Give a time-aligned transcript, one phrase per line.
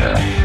[0.00, 0.39] Yeah.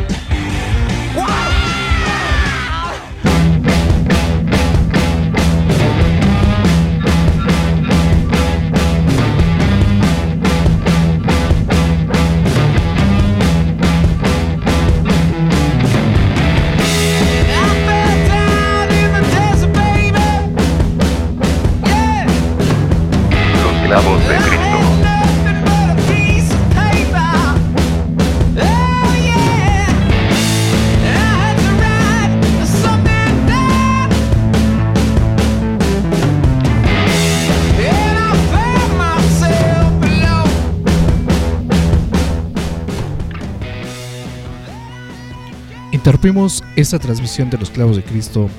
[46.25, 48.49] Interrumpimos esta transmisión de los clavos de Cristo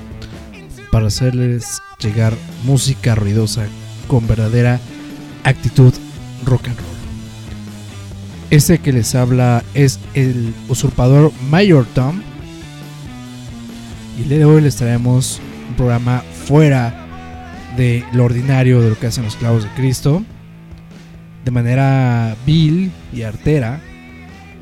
[0.89, 3.67] para hacerles llegar música ruidosa
[4.07, 4.79] con verdadera
[5.43, 5.93] actitud
[6.45, 6.87] rock and roll.
[8.51, 12.21] Este que les habla es el usurpador Mayor Tom.
[14.17, 17.05] Y el día de hoy les traemos un programa fuera
[17.75, 20.23] de lo ordinario de lo que hacen los clavos de Cristo.
[21.43, 23.81] De manera vil y artera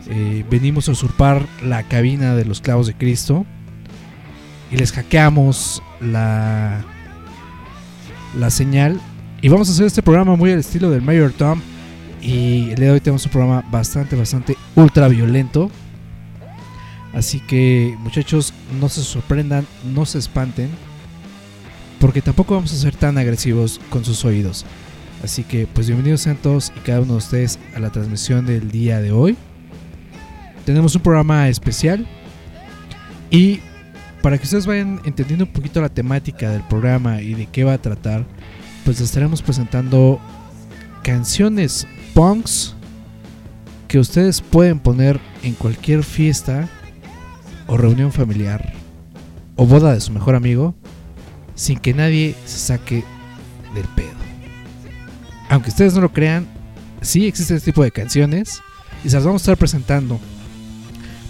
[0.07, 3.45] eh, venimos a usurpar la cabina de los clavos de Cristo
[4.71, 6.83] y les hackeamos la,
[8.37, 8.99] la señal.
[9.41, 11.61] Y vamos a hacer este programa muy al estilo del Mayor Tom.
[12.21, 15.69] Y el día de hoy tenemos un programa bastante, bastante ultra violento.
[17.13, 20.69] Así que muchachos, no se sorprendan, no se espanten.
[21.99, 24.65] Porque tampoco vamos a ser tan agresivos con sus oídos.
[25.23, 28.69] Así que pues bienvenidos sean todos y cada uno de ustedes a la transmisión del
[28.69, 29.37] día de hoy
[30.65, 32.05] tenemos un programa especial
[33.29, 33.59] y
[34.21, 37.73] para que ustedes vayan entendiendo un poquito la temática del programa y de qué va
[37.73, 38.25] a tratar,
[38.83, 40.19] pues estaremos presentando
[41.03, 42.75] canciones punks
[43.87, 46.67] que ustedes pueden poner en cualquier fiesta
[47.67, 48.73] o reunión familiar
[49.55, 50.75] o boda de su mejor amigo
[51.53, 53.03] sin que nadie se saque
[53.75, 54.09] del pedo.
[55.49, 56.47] Aunque ustedes no lo crean,
[57.01, 58.61] sí existe este tipo de canciones
[59.03, 60.19] y se las vamos a estar presentando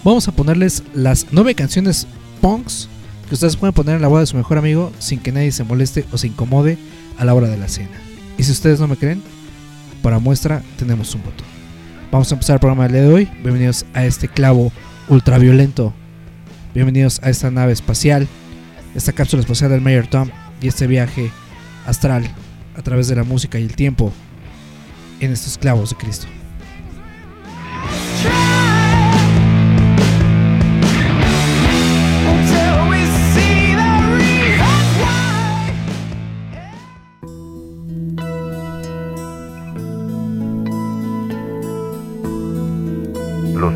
[0.05, 2.05] Vamos a ponerles las nueve canciones
[2.39, 2.87] punks
[3.27, 5.63] que ustedes pueden poner en la boda de su mejor amigo sin que nadie se
[5.63, 6.77] moleste o se incomode
[7.17, 7.97] a la hora de la cena.
[8.37, 9.23] Y si ustedes no me creen,
[10.03, 11.47] para muestra tenemos un botón.
[12.11, 13.25] Vamos a empezar el programa del día de hoy.
[13.41, 14.71] Bienvenidos a este clavo
[15.09, 15.91] ultraviolento.
[16.75, 18.27] Bienvenidos a esta nave espacial,
[18.93, 20.29] esta cápsula espacial del Mayor Tom
[20.61, 21.31] y este viaje
[21.87, 22.23] astral
[22.77, 24.13] a través de la música y el tiempo
[25.19, 26.27] en estos clavos de Cristo.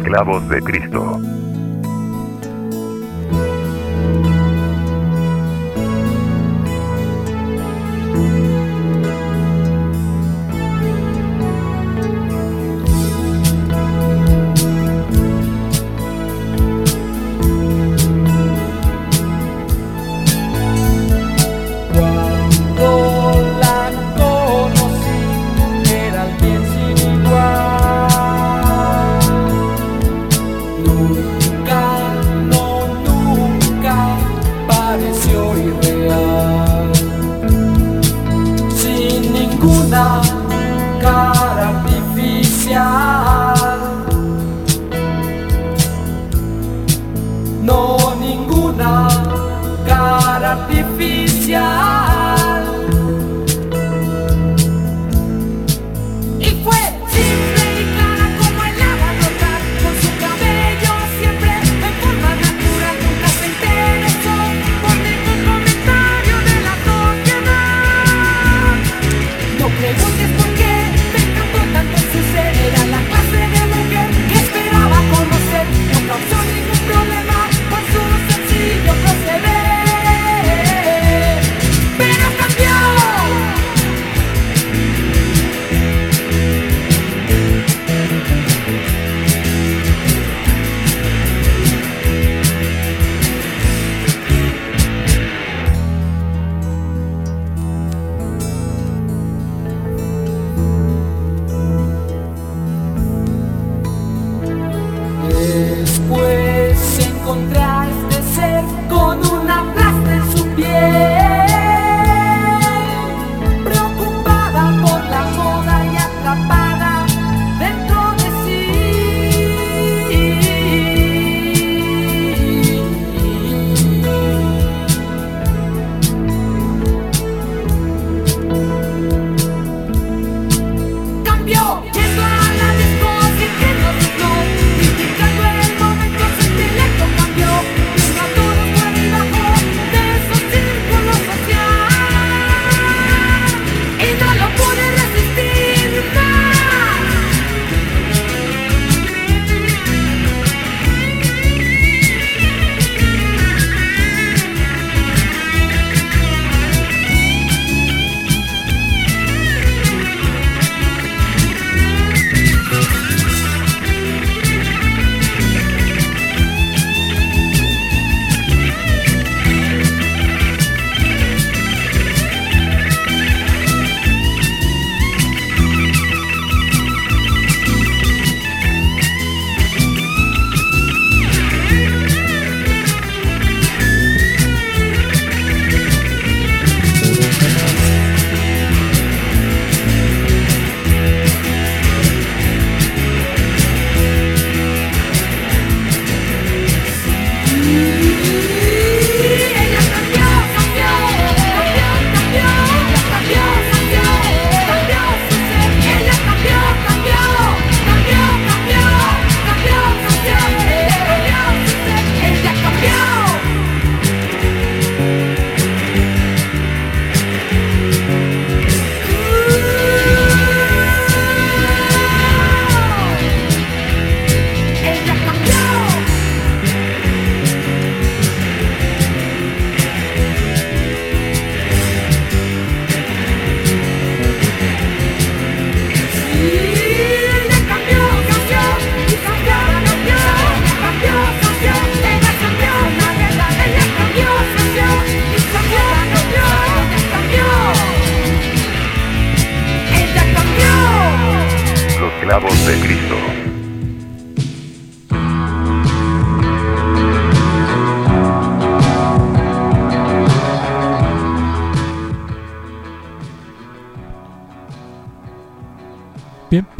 [0.09, 1.21] La voz de Cristo.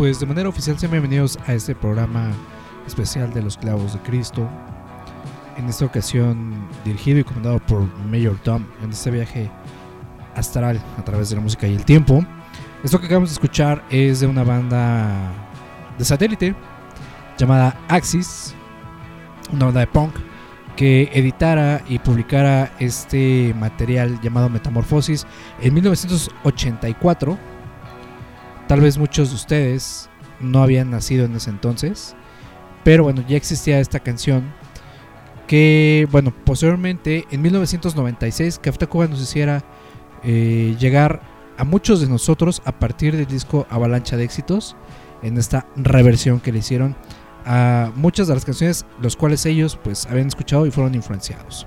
[0.10, 2.32] Pues de manera oficial sean bienvenidos a este programa
[2.88, 4.50] especial de los clavos de Cristo.
[5.56, 9.52] En esta ocasión dirigido y comandado por Mayor Tom en este viaje
[10.34, 12.26] astral a través de la música y el tiempo.
[12.84, 15.32] Esto que acabamos de escuchar es de una banda
[16.00, 16.56] de satélite
[17.38, 18.56] llamada Axis,
[19.54, 20.16] una banda de punk
[20.76, 25.28] que editara y publicara este material llamado Metamorfosis
[25.62, 27.38] en 1984
[28.70, 32.16] Tal vez muchos de ustedes no habían nacido en ese entonces,
[32.84, 34.54] pero bueno, ya existía esta canción
[35.48, 39.64] que, bueno, posteriormente en 1996 Café Tacuba nos hiciera
[40.24, 41.20] eh, llegar
[41.58, 44.76] a muchos de nosotros a partir del disco Avalancha de Éxitos,
[45.24, 46.96] en esta reversión que le hicieron
[47.46, 51.66] a muchas de las canciones, los cuales ellos pues habían escuchado y fueron influenciados.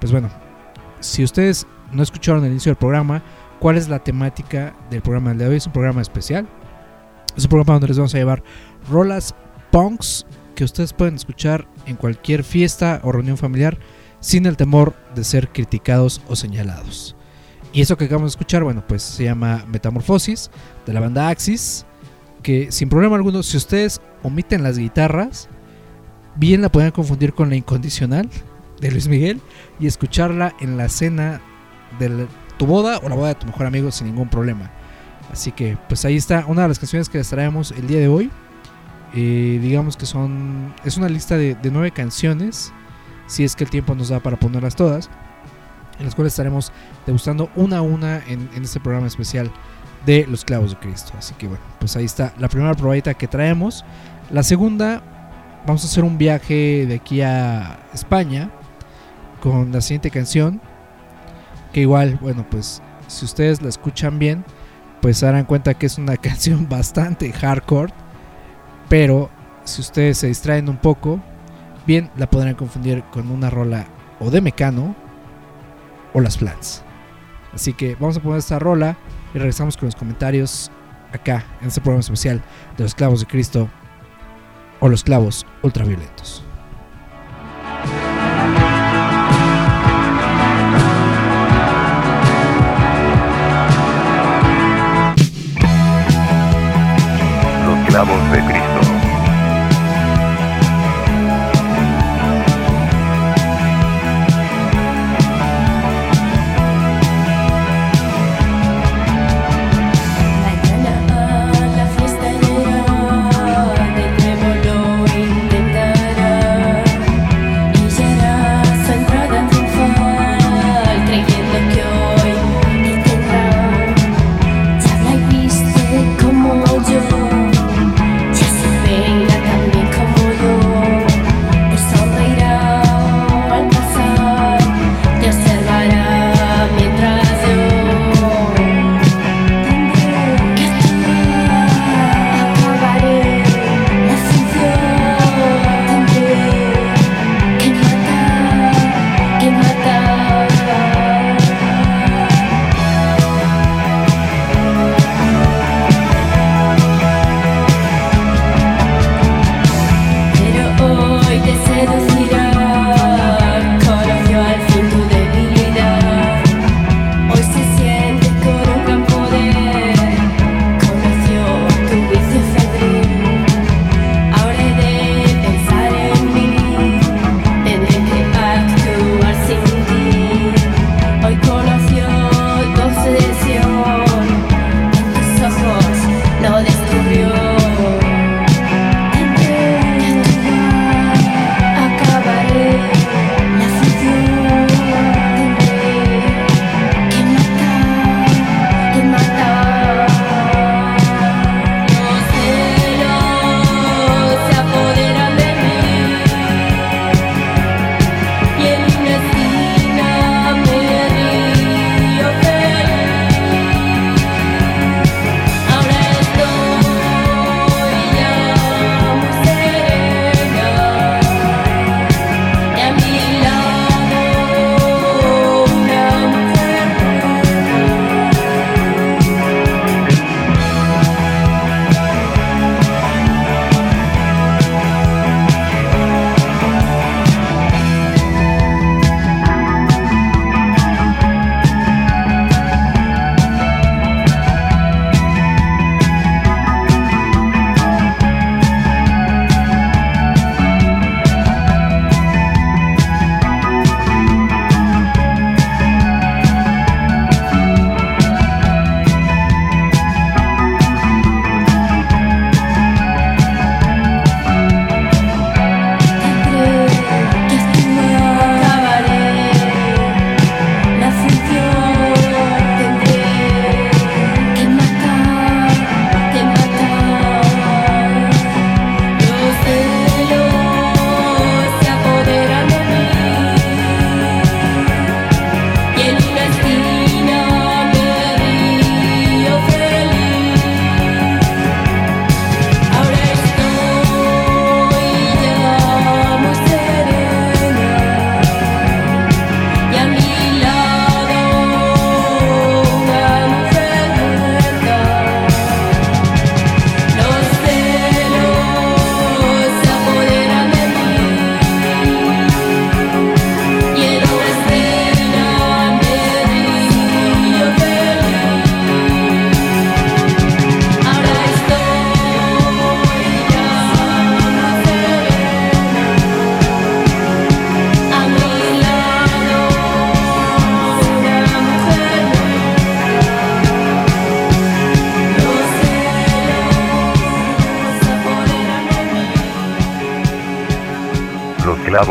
[0.00, 0.28] Pues bueno,
[0.98, 3.22] si ustedes no escucharon el inicio del programa,
[3.60, 5.56] cuál es la temática del programa de hoy.
[5.56, 6.48] Es un programa especial.
[7.36, 8.42] Es un programa donde les vamos a llevar
[8.90, 9.34] rolas
[9.70, 10.26] punks
[10.56, 13.78] que ustedes pueden escuchar en cualquier fiesta o reunión familiar
[14.18, 17.14] sin el temor de ser criticados o señalados.
[17.72, 20.50] Y eso que acabamos de escuchar, bueno, pues se llama Metamorfosis
[20.86, 21.86] de la banda Axis,
[22.42, 25.48] que sin problema alguno, si ustedes omiten las guitarras,
[26.34, 28.28] bien la pueden confundir con la incondicional
[28.80, 29.40] de Luis Miguel
[29.78, 31.40] y escucharla en la escena
[31.98, 32.26] del
[32.60, 34.70] tu boda o la boda de tu mejor amigo sin ningún problema.
[35.32, 38.08] Así que pues ahí está una de las canciones que les traemos el día de
[38.08, 38.30] hoy.
[39.14, 42.70] Eh, digamos que son es una lista de, nueve canciones,
[43.26, 45.08] si es que el tiempo nos da para ponerlas todas,
[45.98, 46.70] en las cuales estaremos
[47.06, 49.50] degustando una a una en, en este programa especial
[50.04, 51.14] de los clavos de Cristo.
[51.16, 53.86] Así que bueno, pues ahí está la primera probadita que traemos.
[54.30, 55.02] La segunda,
[55.66, 58.50] vamos a hacer un viaje de aquí a España
[59.40, 60.60] con la siguiente canción
[61.72, 64.44] que igual, bueno, pues si ustedes la escuchan bien,
[65.00, 67.92] pues se darán cuenta que es una canción bastante hardcore.
[68.88, 69.30] Pero
[69.64, 71.20] si ustedes se distraen un poco,
[71.86, 73.86] bien la podrán confundir con una rola
[74.18, 74.94] o de Mecano
[76.12, 76.82] o las Flats.
[77.52, 78.96] Así que vamos a poner esta rola
[79.34, 80.70] y regresamos con los comentarios
[81.12, 82.42] acá en este programa especial
[82.76, 83.68] de los clavos de Cristo
[84.80, 86.44] o los clavos ultraviolentos.
[97.98, 98.59] Voz de Cristo.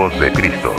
[0.08, 0.74] De Cristo.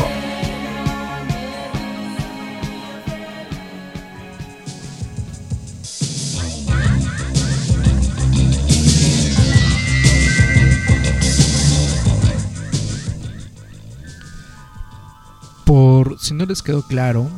[15.66, 17.28] Por si no les quedó claro,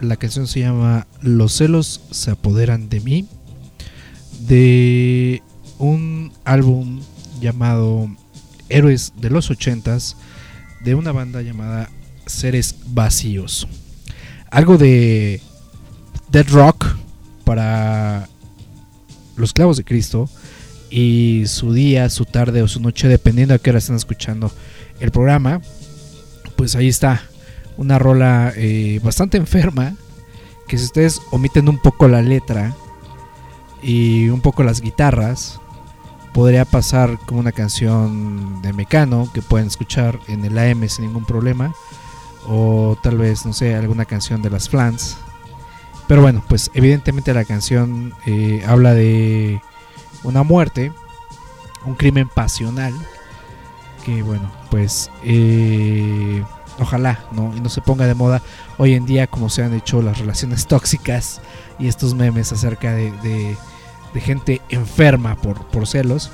[0.00, 3.28] la canción se llama Los celos se apoderan de mí,
[4.40, 5.44] de
[5.78, 7.00] un álbum
[7.40, 8.10] llamado
[8.68, 10.16] Héroes de los ochentas,
[10.88, 11.90] de una banda llamada
[12.24, 13.68] Seres Vacíos.
[14.50, 15.42] Algo de
[16.30, 16.86] Dead Rock
[17.44, 18.26] para
[19.36, 20.30] los clavos de Cristo
[20.88, 24.50] y su día, su tarde o su noche, dependiendo a qué hora estén escuchando
[24.98, 25.60] el programa.
[26.56, 27.22] Pues ahí está,
[27.76, 29.94] una rola eh, bastante enferma,
[30.68, 32.74] que si ustedes omiten un poco la letra
[33.82, 35.60] y un poco las guitarras,
[36.38, 41.24] podría pasar como una canción de Mecano que pueden escuchar en el AM sin ningún
[41.24, 41.74] problema.
[42.46, 45.16] O tal vez, no sé, alguna canción de las Flans.
[46.06, 49.60] Pero bueno, pues evidentemente la canción eh, habla de
[50.22, 50.92] una muerte,
[51.84, 52.94] un crimen pasional.
[54.04, 56.44] Que bueno, pues eh,
[56.78, 57.52] ojalá ¿no?
[57.56, 58.42] y no se ponga de moda
[58.76, 61.40] hoy en día como se han hecho las relaciones tóxicas
[61.80, 63.56] y estos memes acerca de, de,
[64.14, 66.30] de gente enferma por, por, celos.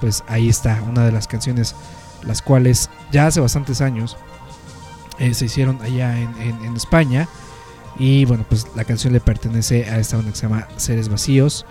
[0.00, 1.74] Pues ahí está una de las canciones
[2.22, 4.16] las cuales ya hace bastantes años
[5.18, 7.28] eh, se hicieron allá en, en, España.
[7.98, 11.64] Y bueno, pues la canción le pertenece a esta banda que se llama Seres Vacíos.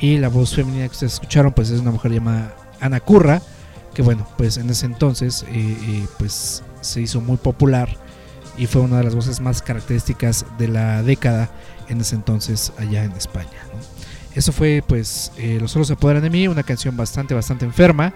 [0.00, 3.42] Y la voz femenina que ustedes escucharon pues es una mujer llamada Ana Curra.
[3.94, 7.88] Que bueno, pues en ese entonces eh, eh, pues se hizo muy popular
[8.56, 11.50] y fue una de las voces más características de la década
[11.88, 13.48] en ese entonces allá en España.
[14.34, 18.12] Eso fue pues eh, Los solos se apoderan de mí, una canción bastante, bastante enferma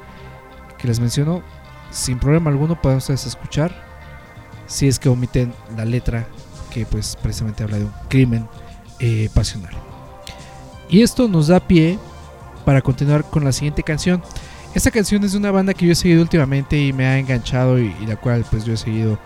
[0.78, 1.42] que les menciono.
[1.90, 3.72] Sin problema alguno pueden ustedes escuchar
[4.66, 6.26] si es que omiten la letra
[6.70, 8.48] que pues precisamente habla de un crimen
[8.98, 9.72] eh, pasional.
[10.88, 11.98] Y esto nos da pie
[12.64, 14.22] para continuar con la siguiente canción.
[14.74, 17.78] Esta canción es de una banda que yo he seguido últimamente y me ha enganchado
[17.78, 19.18] y, y, la cual pues yo he seguido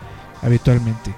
[0.43, 1.15] habitualmente.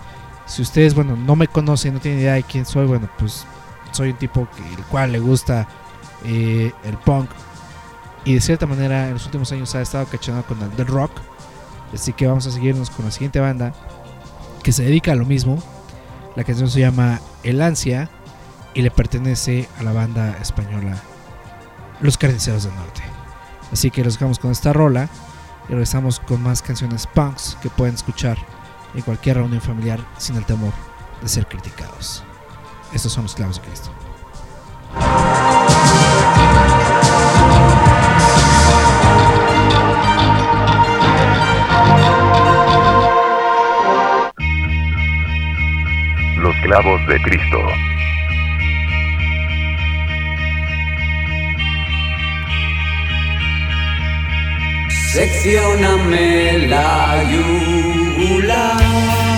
[0.46, 3.44] Si ustedes, bueno, no me conocen, no tienen idea de quién soy, bueno, pues
[3.92, 5.68] soy un tipo que el cual le gusta
[6.24, 7.30] eh, el punk
[8.24, 11.10] y de cierta manera en los últimos años ha estado cachando con el rock.
[11.92, 13.74] Así que vamos a seguirnos con la siguiente banda
[14.62, 15.62] que se dedica a lo mismo.
[16.36, 18.08] La canción se llama El Ansia
[18.74, 20.96] y le pertenece a la banda española
[22.00, 23.02] Los Carniceros del Norte.
[23.72, 25.08] Así que los dejamos con esta rola
[25.68, 28.38] y regresamos con más canciones punks que pueden escuchar
[28.94, 30.72] en cualquier reunión familiar sin el temor
[31.20, 32.24] de ser criticados.
[32.94, 33.90] Estos son los clavos de Cristo.
[46.36, 47.58] Los clavos de Cristo.
[55.12, 59.31] Seccioname la yugular.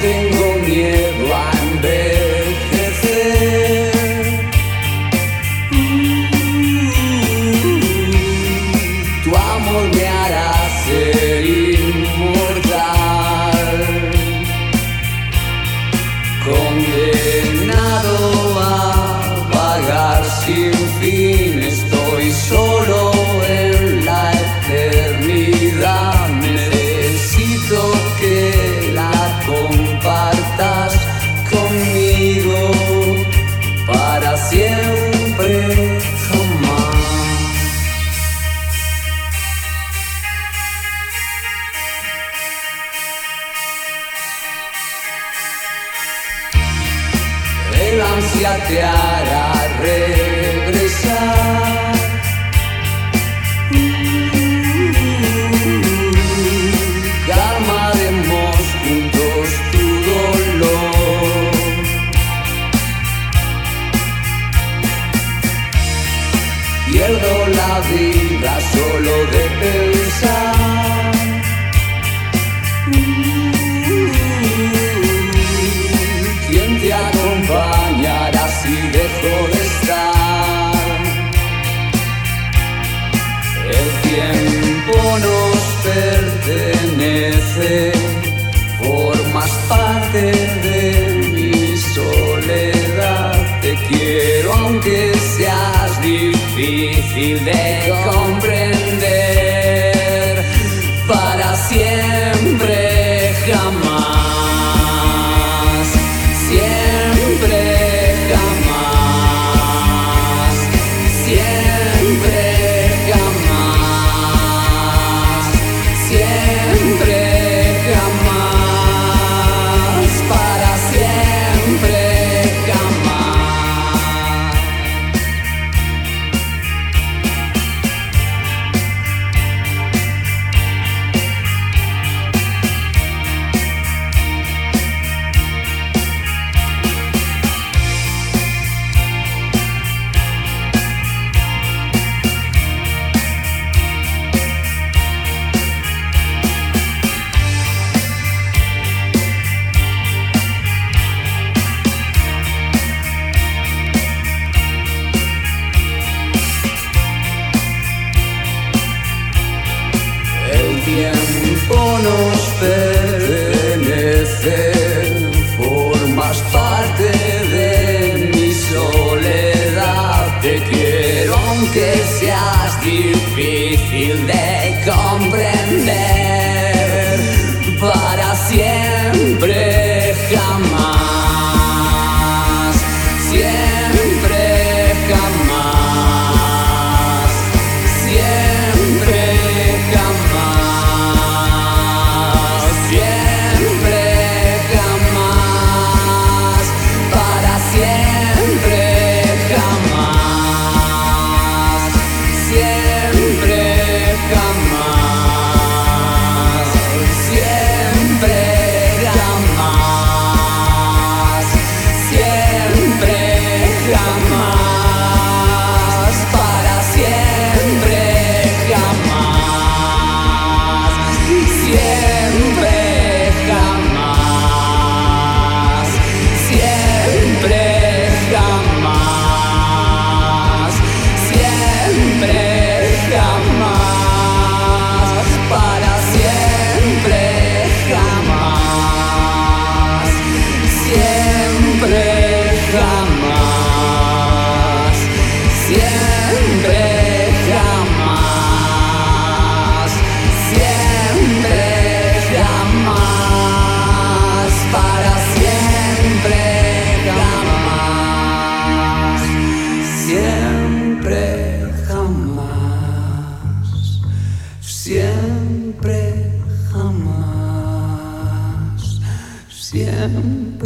[0.00, 2.25] Tengo miedo a envejecer.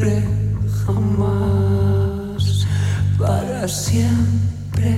[0.00, 0.22] Siempre
[0.86, 2.66] jamás,
[3.18, 4.96] para siempre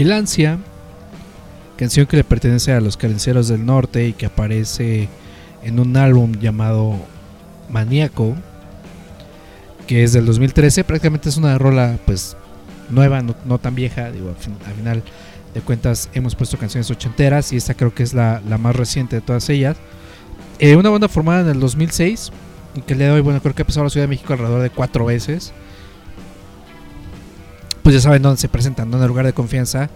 [0.00, 0.08] El
[1.76, 5.10] canción que le pertenece a los calenceros del norte y que aparece
[5.62, 6.96] en un álbum llamado
[7.68, 8.34] Maníaco,
[9.86, 12.34] que es del 2013, prácticamente es una rola pues
[12.88, 15.02] nueva, no, tan vieja, digo, al, fin- al final
[15.52, 19.20] de cuentas hemos puesto canciones ochenteras y esta creo que es la, más reciente de
[19.20, 19.76] todas ellas.
[20.60, 22.30] Eh, una banda formada en el 2006
[22.74, 24.62] y que de hoy, bueno, creo que ha pasado a la Ciudad de México alrededor
[24.62, 25.52] de cuatro veces.
[27.82, 28.96] Pues ya saben dónde se presentan, ¿no?
[28.96, 29.88] en el lugar de confianza,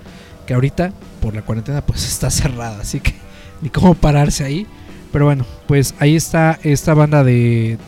[0.47, 3.15] que ahorita por la cuarentena pues está cerrada, así que
[3.61, 4.67] ni cómo pararse ahí.
[5.13, 7.79] Pero bueno, pues ahí está esta banda de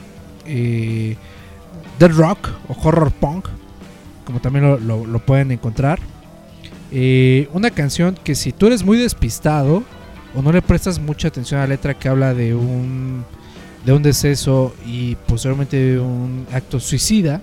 [0.47, 1.17] eh,
[1.99, 3.49] Dead Rock o Horror Punk,
[4.25, 5.99] como también lo, pueden encontrar.
[6.93, 9.83] Eh, una canción que si tú eres muy despistado
[10.37, 13.25] o no le prestas mucha atención a la letra que habla de un
[13.87, 17.41] de un deceso y posteriormente de un acto suicida,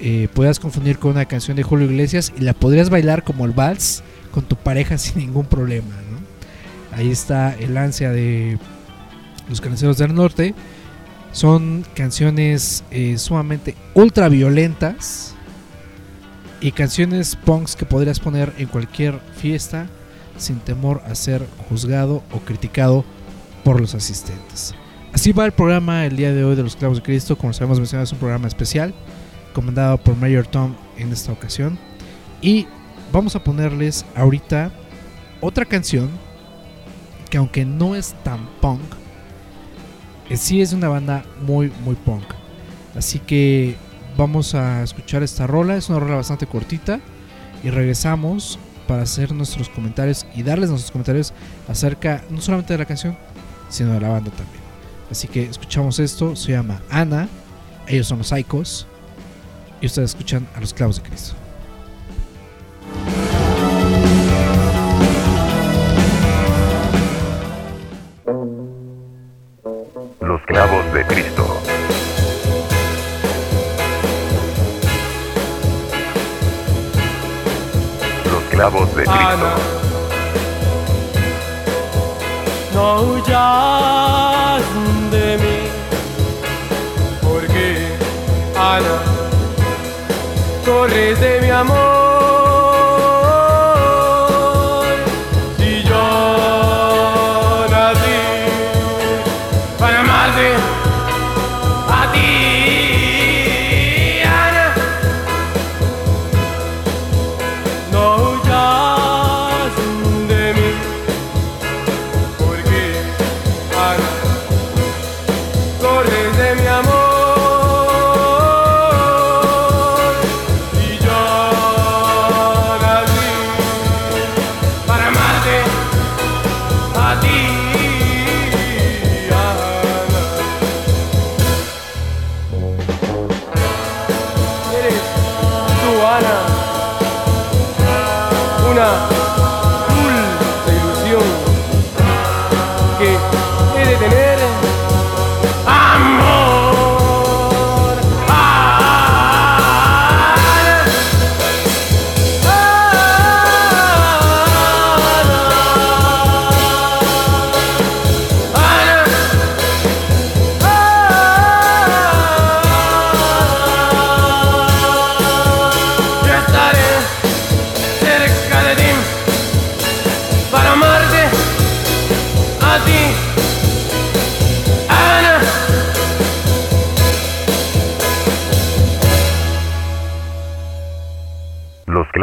[0.00, 3.52] eh, puedas confundir con una canción de Julio Iglesias y la podrías bailar como el
[3.52, 5.94] vals con tu pareja sin ningún problema.
[6.10, 6.96] ¿no?
[6.96, 8.58] Ahí está el ansia de
[9.48, 10.54] los canceros del norte.
[11.32, 15.34] Son canciones eh, sumamente ultra violentas
[16.60, 19.86] y canciones punks que podrías poner en cualquier fiesta
[20.38, 23.04] sin temor a ser juzgado o criticado
[23.64, 24.74] por los asistentes.
[25.12, 27.36] Así va el programa el día de hoy de los Clavos de Cristo.
[27.36, 28.94] Como sabemos mencionado es un programa especial
[29.56, 31.78] comandado por Mayor Tom en esta ocasión.
[32.42, 32.66] Y
[33.10, 34.70] vamos a ponerles ahorita
[35.40, 36.10] otra canción
[37.30, 38.82] que aunque no es tan punk,
[40.28, 42.24] eh, sí es una banda muy, muy punk.
[42.94, 43.76] Así que
[44.18, 47.00] vamos a escuchar esta rola, es una rola bastante cortita
[47.64, 51.32] y regresamos para hacer nuestros comentarios y darles nuestros comentarios
[51.66, 53.16] acerca no solamente de la canción,
[53.70, 54.62] sino de la banda también.
[55.10, 57.26] Así que escuchamos esto, se llama Ana,
[57.86, 58.86] ellos son los Psychos
[59.80, 61.34] y ustedes escuchan a los clavos de Cristo.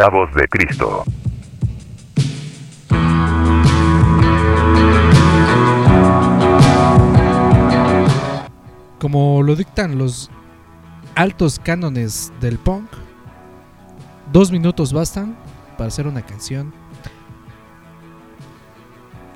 [0.03, 1.03] Los clavos de Cristo.
[8.99, 10.29] Como lo dictan los
[11.15, 12.89] altos cánones del punk,
[14.33, 15.37] dos minutos bastan
[15.77, 16.73] para hacer una canción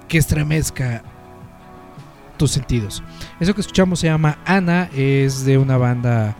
[0.10, 1.02] que estremezca
[2.36, 3.02] tus sentidos.
[3.40, 6.36] Eso que escuchamos se llama Ana, es de una banda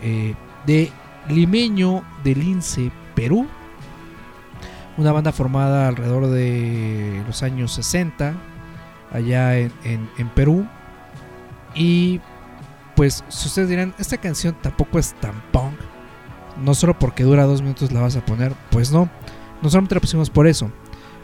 [0.00, 0.90] eh, de
[1.28, 3.46] limeño de Lince, Perú.
[4.98, 8.34] Una banda formada alrededor de los años 60,
[9.12, 10.66] allá en, en- Perú.
[11.74, 12.20] Y
[12.96, 15.74] pues si ustedes dirán, esta canción tampoco es tan punk.
[16.62, 18.52] No solo porque dura dos minutos la vas a poner.
[18.70, 19.08] Pues no.
[19.62, 20.70] No solamente la pusimos por eso.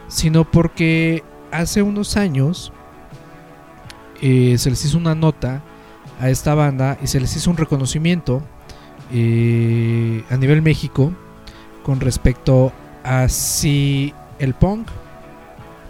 [0.07, 2.71] Sino porque hace unos años
[4.21, 5.61] eh, se les hizo una nota
[6.21, 8.41] a esta banda y se les hizo un reconocimiento
[9.11, 11.11] eh, a nivel México
[11.83, 12.71] con respecto
[13.05, 14.87] a si el punk.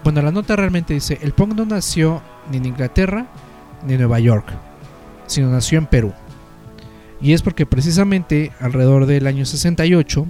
[0.03, 3.25] Bueno, la nota realmente dice: el punk no nació ni en Inglaterra
[3.87, 4.45] ni en Nueva York
[5.27, 6.13] sino nació en Perú.
[7.21, 10.27] Y es porque precisamente alrededor del año 68,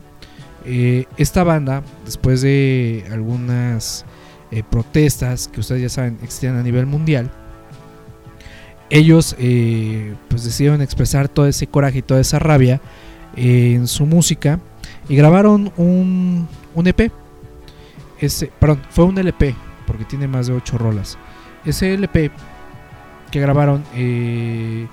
[0.65, 4.06] eh, esta banda, después de algunas
[4.52, 7.32] eh, protestas que ustedes ya saben existían a nivel mundial,
[8.89, 12.82] ellos eh, pues decidieron expresar todo ese coraje y toda esa rabia
[13.36, 14.62] en su música
[15.10, 17.11] y grabaron un, un EP.
[18.19, 19.55] Ese, perdón, fue un LP
[19.88, 21.17] porque tiene más de 8 rolas.
[21.65, 22.31] Ese LP
[23.31, 24.88] que grabaron eh,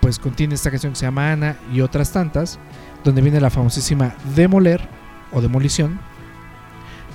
[0.00, 2.58] pues contiene esta canción que se llama Ana y otras tantas
[3.02, 4.88] donde viene la famosísima Demoler
[5.32, 5.98] o Demolición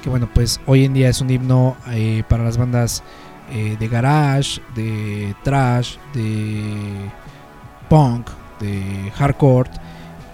[0.04, 3.04] que bueno pues hoy en día es un himno eh, para las bandas
[3.52, 7.10] eh, de garage de trash de
[7.90, 9.70] punk de hardcore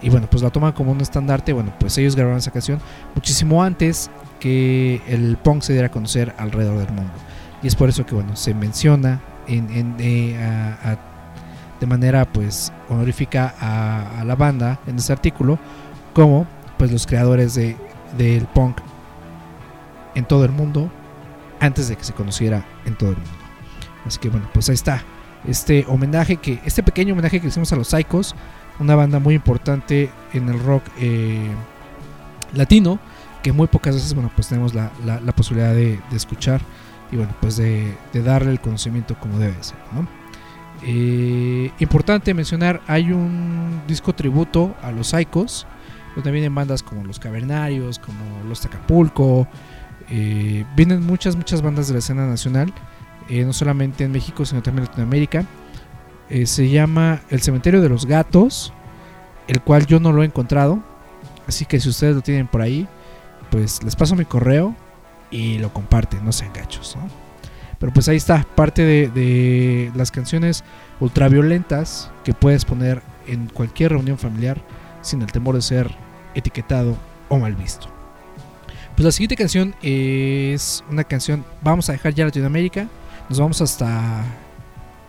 [0.01, 2.79] y bueno pues la toman como un estandarte bueno pues ellos grabaron esa canción
[3.15, 7.11] muchísimo antes que el punk se diera a conocer alrededor del mundo.
[7.63, 10.97] Y es por eso que bueno se menciona en, en, eh, a- a-
[11.79, 15.57] de manera pues honorífica a, a la banda en este artículo
[16.13, 16.45] como
[16.77, 17.75] pues los creadores de,
[18.17, 18.77] del punk
[20.15, 20.89] en todo el mundo
[21.59, 23.31] antes de que se conociera en todo el mundo.
[24.05, 25.01] Así que bueno pues ahí está
[25.47, 28.35] este homenaje que este pequeño homenaje que hicimos a los Psychos
[28.79, 31.49] una banda muy importante en el rock eh,
[32.53, 32.99] latino
[33.43, 36.61] que muy pocas veces, bueno, pues tenemos la, la- la posibilidad de, escuchar
[37.11, 39.77] y bueno, pues de, darle el conocimiento como debe ser.
[40.83, 45.65] Eh, importante mencionar, hay un disco tributo a los Psychos,
[46.15, 49.47] donde vienen bandas como los Cavernarios, como los Tacapulco,
[50.09, 52.73] eh, vienen muchas, muchas bandas de la escena nacional,
[53.29, 55.45] no solamente en México, sino también en Latinoamérica.
[56.29, 58.73] Eh, se llama El Cementerio de los Gatos,
[59.47, 60.81] el cual yo no lo he encontrado,
[61.47, 62.87] así que si ustedes lo tienen por ahí,
[63.51, 64.75] pues les paso mi correo
[65.29, 67.07] y lo comparten, no sean gachos, ¿no?
[67.77, 70.63] Pero pues ahí está, parte de, de las canciones
[70.99, 74.59] ultraviolentas que puedes poner en cualquier reunión familiar
[75.01, 75.91] sin el temor de ser
[76.33, 76.97] etiquetado
[77.29, 77.87] o mal visto.
[78.95, 82.87] Pues la siguiente canción es una canción, vamos a dejar ya Latinoamérica,
[83.29, 84.23] nos vamos hasta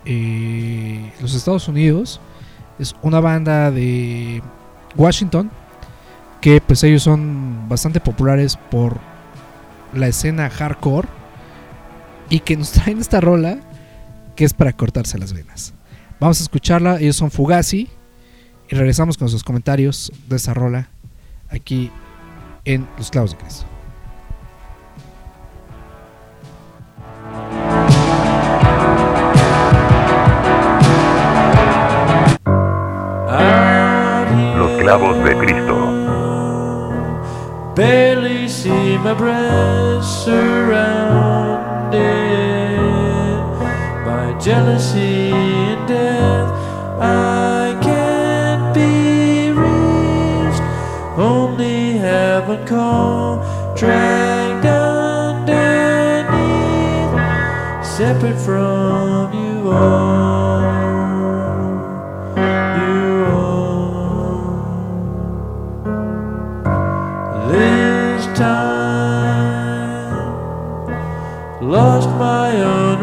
[0.07, 2.21] eh, los Estados Unidos.
[2.79, 4.43] Es una banda de
[4.97, 5.51] Washington
[6.41, 8.99] que pues ellos son bastante populares por
[9.93, 11.09] la escena hardcore
[12.31, 13.59] y que nos traen esta rola
[14.35, 15.73] que es para cortarse las venas.
[16.21, 17.89] Vamos a escucharla, ellos son Fugazi
[18.71, 20.89] y regresamos con sus comentarios de esa rola
[21.49, 21.91] aquí
[22.65, 23.76] en Los Clavos de Cristo.
[34.87, 35.75] Los clavos de Cristo.
[37.75, 41.91] Barely see my breath surrounded
[44.05, 46.53] by jealousy and death.
[47.01, 50.63] I can't be reached,
[51.19, 53.43] only heaven call,
[53.75, 55.57] dragged underneath,
[57.85, 60.86] separate from you all.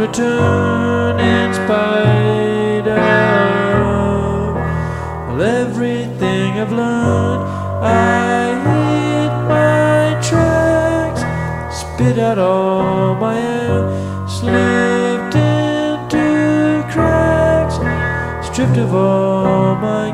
[0.07, 2.97] Return in spite of
[5.39, 7.43] everything I've learned.
[7.81, 11.21] I hit my tracks,
[11.79, 13.81] spit out all my air,
[14.27, 17.75] slipped into cracks,
[18.47, 20.11] stripped of all my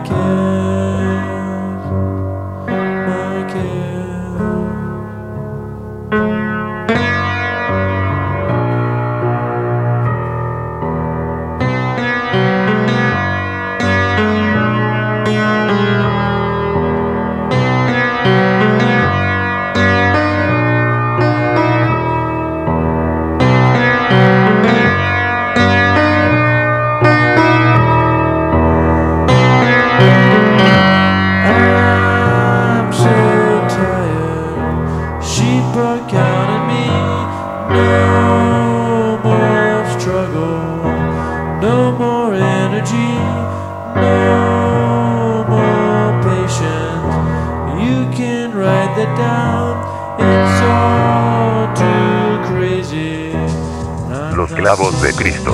[54.79, 55.53] Clavos de Cristo.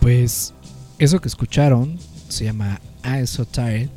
[0.00, 0.52] Pues
[0.98, 3.88] eso que escucharon se llama I'm So Tired.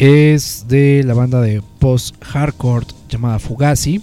[0.00, 4.02] Es de la banda de post-hardcore llamada Fugazi.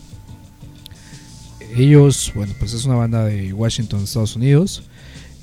[1.76, 4.89] Ellos, bueno, pues es una banda de Washington, Estados Unidos.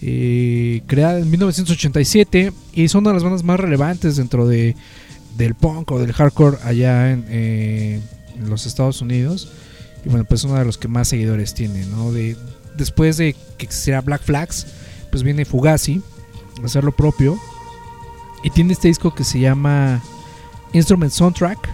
[0.09, 4.77] Eh, creada en 1987 y son una de las bandas más relevantes dentro de,
[5.37, 8.01] del punk o del hardcore allá en, eh,
[8.39, 9.51] los Estados Unidos.
[10.05, 12.13] Y bueno, pues uno de los que más seguidores tiene, ¿no?
[12.13, 12.37] De,
[12.77, 14.69] después de que existiera Black Flags,
[15.11, 16.01] pues viene Fugazi
[16.63, 17.37] a hacer lo propio.
[18.45, 20.01] Y tiene este disco que se llama
[20.73, 21.69] Instrument Soundtrack,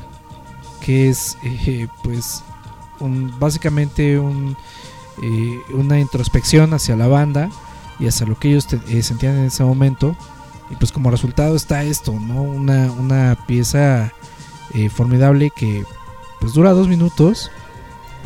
[0.80, 2.42] que es eh, pues
[2.98, 4.56] un, básicamente un,
[5.22, 7.50] eh, una introspección hacia la banda
[8.02, 10.16] y hacia lo que ellos te- eh, sentían en ese momento.
[10.70, 12.42] Y pues como resultado está esto, ¿no?
[12.42, 14.12] Una, una pieza
[14.74, 15.84] eh, formidable que
[16.40, 17.50] pues dura dos minutos,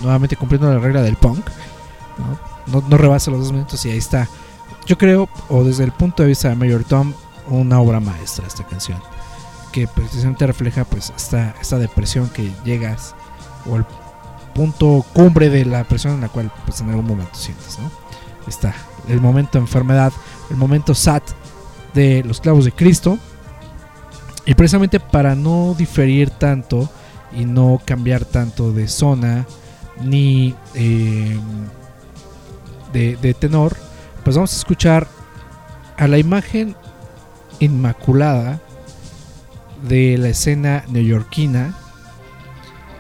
[0.03, 1.45] nuevamente cumpliendo la regla del punk,
[2.19, 2.81] ¿no?
[2.81, 4.29] No, no rebasa los dos minutos y ahí está.
[4.87, 7.13] Yo creo, o desde el punto de vista de Mayor Tom,
[7.49, 9.01] una obra maestra esta canción.
[9.73, 13.15] Que precisamente refleja pues esta, esta depresión que llegas
[13.69, 13.85] o el
[14.55, 17.91] punto cumbre de la presión en la cual pues en algún momento sientes, ¿no?
[18.49, 18.75] Está
[19.09, 20.13] el momento de enfermedad,
[20.51, 21.23] el momento SAT
[21.95, 23.19] de los clavos de Cristo.
[24.45, 26.89] Y precisamente para no diferir tanto
[27.33, 29.47] y no cambiar tanto de zona
[30.01, 31.37] ni eh,
[32.93, 33.77] de, de tenor,
[34.23, 35.09] pues vamos a escuchar
[35.97, 36.77] a la imagen
[37.59, 38.61] inmaculada
[39.89, 41.75] de la escena neoyorquina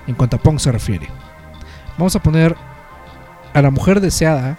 [0.07, 1.09] en cuanto a punk se refiere.
[1.99, 2.57] Vamos a poner
[3.55, 4.59] a la mujer deseada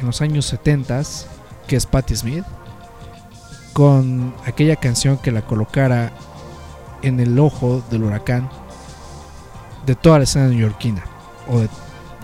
[0.00, 1.02] en los años 70,
[1.66, 2.44] que es Patti Smith,
[3.72, 6.12] con aquella canción que la colocara
[7.02, 8.50] en el ojo del huracán
[9.86, 11.04] de toda la escena neoyorquina,
[11.48, 11.68] o de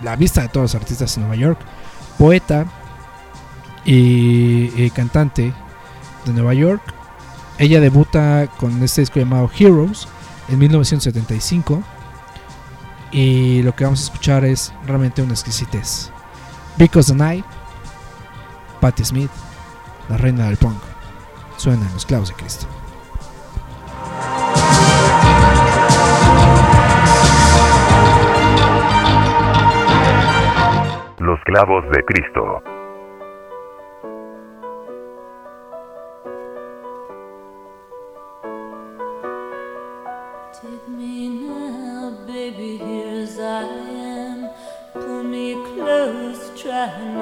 [0.03, 1.59] la vista de todos los artistas en Nueva York,
[2.17, 2.65] poeta
[3.85, 5.53] y, y cantante
[6.25, 6.81] de Nueva York.
[7.57, 10.07] Ella debuta con este disco llamado Heroes
[10.49, 11.81] en 1975
[13.11, 16.11] y lo que vamos a escuchar es realmente una exquisitez.
[16.77, 17.45] Because the Night
[18.79, 19.31] Patti Smith,
[20.09, 20.81] la reina del punk.
[21.57, 22.67] Suenan los clavos de Cristo.
[31.17, 32.61] Los clavos de Cristo.
[46.67, 47.16] trying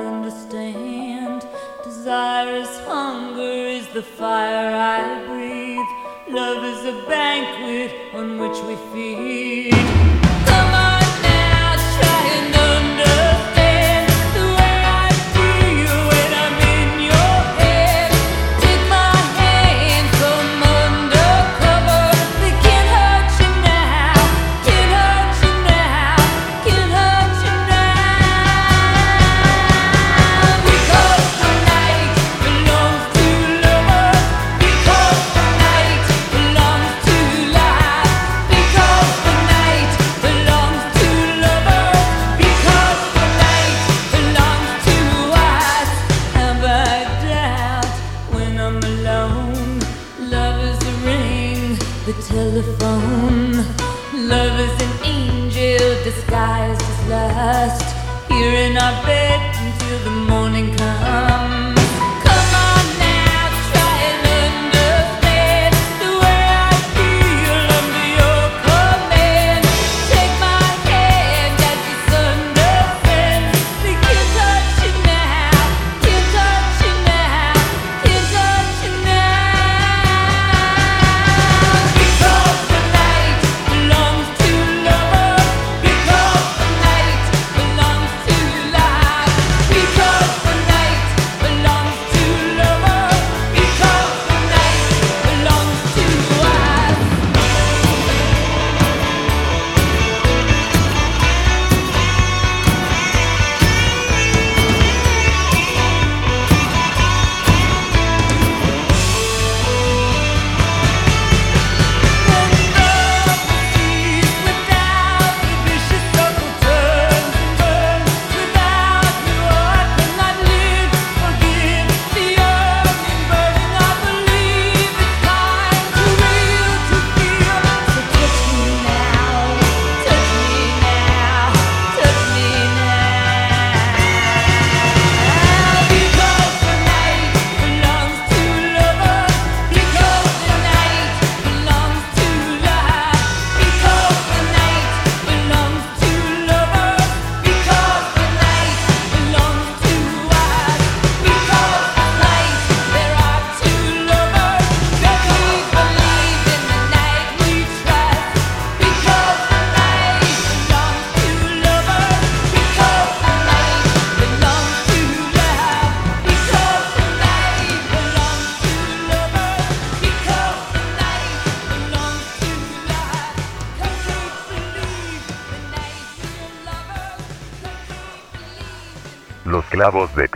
[2.05, 5.89] Desire's hunger is the fire I breathe.
[6.29, 10.34] Love is a banquet on which we feed.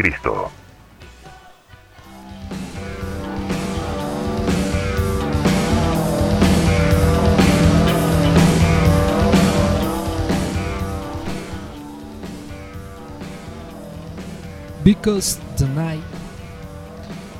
[0.10, 0.52] Cristo.
[14.84, 16.02] Because Tonight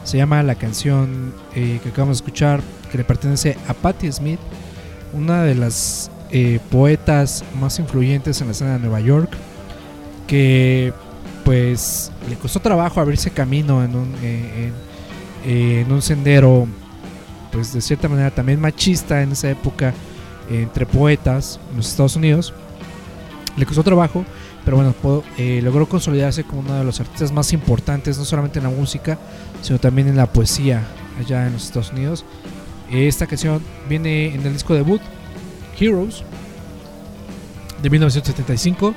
[0.04, 2.62] se llama la canción eh, que acabamos de escuchar,
[2.92, 4.40] que le pertenece a Patti Smith,
[5.14, 9.32] una de las eh, poetas más influyentes en la escena de Nueva York,
[10.28, 10.94] que
[11.50, 16.68] pues le costó trabajo abrirse camino en un, eh, en, eh, en un sendero,
[17.52, 19.96] pues de cierta manera también machista en esa época,
[20.52, 22.54] eh, entre poetas en los Estados Unidos.
[23.58, 24.24] Le costó trabajo,
[24.64, 24.94] pero bueno,
[25.40, 29.18] eh, logró consolidarse como uno de los artistas más importantes, no solamente en la música,
[29.64, 30.84] sino también en la poesía
[31.20, 32.26] allá en los Estados Unidos.
[32.92, 35.02] Esta canción viene en el disco debut,
[35.80, 36.24] Heroes,
[37.82, 38.94] de 1975.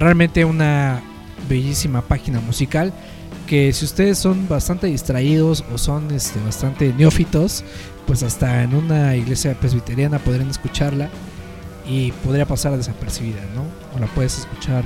[0.00, 1.02] Realmente una
[1.48, 2.92] bellísima página musical
[3.48, 7.64] que si ustedes son bastante distraídos o son este, bastante neófitos,
[8.06, 11.08] pues hasta en una iglesia presbiteriana podrían escucharla
[11.88, 13.62] y podría pasar desapercibida, ¿no?
[13.96, 14.84] O la puedes escuchar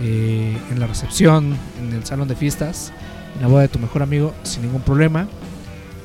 [0.00, 2.92] eh, en la recepción, en el salón de fiestas,
[3.36, 5.28] en la boda de tu mejor amigo sin ningún problema.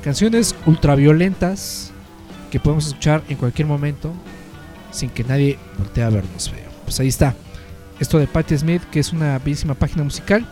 [0.04, 1.92] Canciones ultraviolentas
[2.52, 4.14] que podemos escuchar en cualquier momento
[4.92, 6.70] sin que nadie voltee a vernos feo.
[6.86, 7.36] Pues ahí está.
[8.00, 10.46] Esto de Patti Smith, que es una bellísima página musical.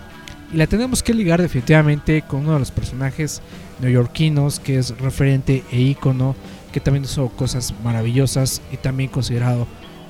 [0.52, 3.42] Y la tenemos que ligar definitivamente con uno de los personajes
[3.80, 6.36] neoyorquinos que es referente e ícono,
[6.72, 9.68] que también hizo cosas maravillosas y también considerado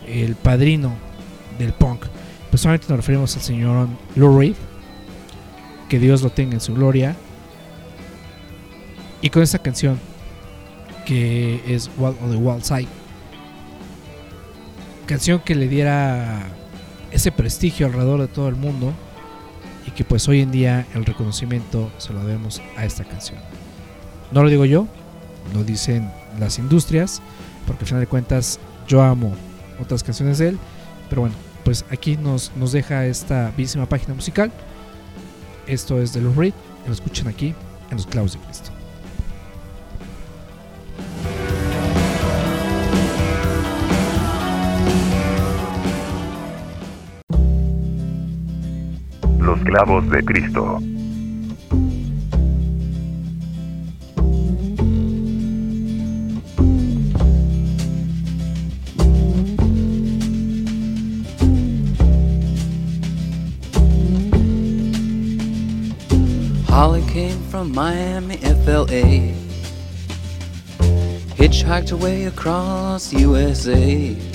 [0.08, 0.94] el padrino
[1.60, 2.06] del punk.
[2.52, 4.56] Personalmente nos referimos al señor Lou Reed,
[5.90, 7.16] que Dios lo tenga en su gloria.
[9.22, 10.00] Y con esta canción,
[11.06, 12.88] que es Wild on the Wild Side,
[15.06, 16.48] canción que le diera
[17.12, 18.94] ese prestigio alrededor de todo el mundo
[19.88, 23.40] y que pues hoy en día el reconocimiento se lo debemos a esta canción.
[24.32, 24.88] No lo digo yo,
[25.54, 27.22] lo dicen las industrias,
[27.68, 29.34] porque al final de cuentas yo amo
[29.80, 30.60] otras canciones de él,
[31.10, 34.52] pero bueno, pues aquí nos, nos deja esta bellísima página musical.
[35.68, 36.54] Esto es de los Reed,
[36.88, 37.54] lo escuchan aquí
[37.90, 38.75] en los clavos de Cristo.
[49.56, 50.80] Los clavos de Cristo.
[66.68, 69.32] Holly came from Miami, FLA.
[71.38, 74.35] Hitchhiked her way across USA.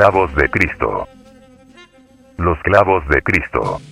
[0.00, 1.06] clavos de Cristo.
[2.38, 3.82] Los clavos de Cristo.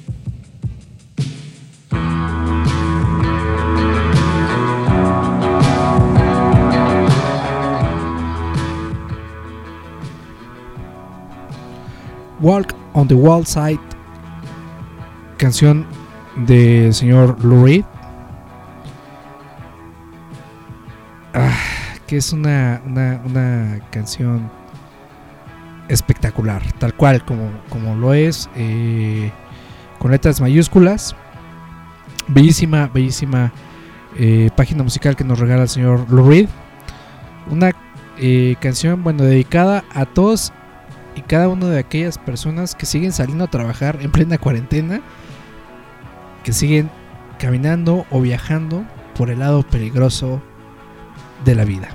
[12.41, 13.79] Walk on the Wall Side,
[15.37, 15.87] canción
[16.37, 17.85] del señor Lou.
[21.35, 21.53] Ah,
[22.07, 24.58] que es una, una, una canción
[25.89, 29.33] espectacular, tal cual como, como lo es, eh,
[29.99, 31.17] con letras mayúsculas.
[32.29, 33.53] Bellísima, bellísima
[34.17, 36.49] eh, página musical que nos regala el señor Lou Reed.
[37.51, 37.73] Una
[38.19, 40.53] eh, canción, bueno, dedicada a todos
[41.15, 45.01] y cada una de aquellas personas que siguen saliendo a trabajar en plena cuarentena,
[46.45, 46.91] que siguen
[47.39, 48.85] caminando o viajando
[49.17, 50.43] por el lado peligroso
[51.45, 51.89] de la vida.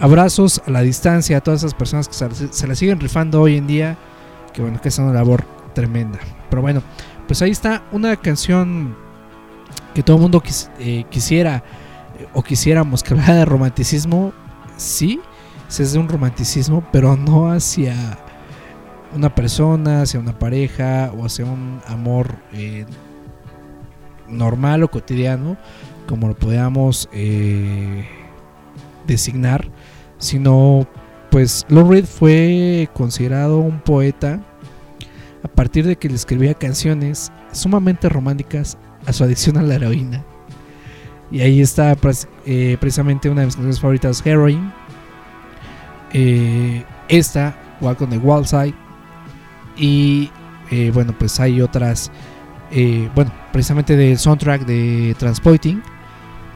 [0.00, 3.66] Abrazos a la distancia a todas esas personas que se, la siguen rifando hoy en
[3.66, 3.98] día,
[4.52, 5.44] que bueno, que es una labor
[5.74, 6.20] tremenda.
[6.48, 6.82] Pero bueno,
[7.26, 8.96] pues ahí está una canción
[9.94, 10.40] que todo el mundo
[10.78, 11.64] eh, quisiera
[12.18, 14.32] eh, o quisiéramos que hablara de romanticismo,
[14.76, 15.20] sí,
[15.68, 18.18] es de un romanticismo, pero no hacia
[19.16, 22.86] una persona, hacia una pareja o hacia un amor eh,
[24.28, 25.56] normal o cotidiano,
[26.06, 27.08] como lo podamos
[29.06, 29.68] designar,
[30.18, 30.86] sino
[31.30, 34.40] pues Lou Reed fue considerado un poeta
[35.42, 40.24] a partir de que le escribía canciones sumamente románticas a su adicción a la heroína.
[41.30, 44.72] Y ahí está pres- eh, precisamente una de mis canciones favoritas, Heroin.
[46.12, 48.74] Eh, esta, Walk on the Wall Side.
[49.76, 50.30] Y
[50.70, 52.10] eh, bueno, pues hay otras.
[53.14, 55.82] bueno, precisamente del soundtrack de Transpoiting.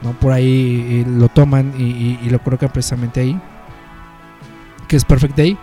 [0.03, 0.13] ¿no?
[0.19, 3.41] Por ahí lo toman y lo colocan precisamente ahí.
[4.93, 5.57] Que es Perfect Day.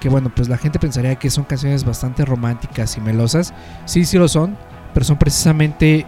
[0.00, 3.54] Que bueno, pues la gente pensaría que son canciones bastante románticas y melosas.
[3.84, 4.56] Sí, sí lo son.
[4.92, 6.04] Pero son precisamente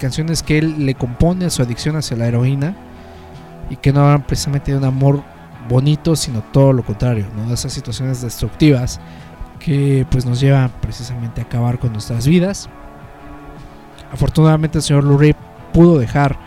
[0.00, 2.76] canciones que él le compone a su adicción hacia la heroína.
[3.68, 5.24] Y que no hablan precisamente de un amor
[5.68, 7.52] bonito, sino todo lo contrario, ¿no?
[7.52, 9.00] Esas situaciones destructivas
[9.58, 12.68] que pues nos llevan precisamente a acabar con nuestras vidas.
[14.12, 15.34] Afortunadamente el señor Lou Reed
[15.72, 16.38] pudo dejar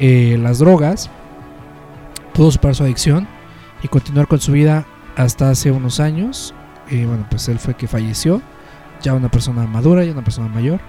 [0.00, 1.10] eh, las drogas,
[2.34, 3.28] pudo superar su adicción
[3.84, 4.84] y continuar con su vida
[5.16, 6.54] hasta hace unos años.
[6.90, 8.42] Eh, bueno, pues él fue que falleció,
[9.02, 10.80] ya una persona madura, ya una persona mayor.